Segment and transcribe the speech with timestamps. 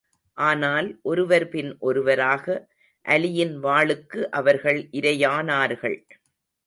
[0.37, 2.45] ஆனால், ஒருவர் பின் ஒருவராக,
[3.05, 5.99] அலியின் வாளுக்கு அவர்கள் இரையானார்கள்.